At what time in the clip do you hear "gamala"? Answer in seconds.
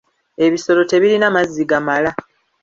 1.69-2.11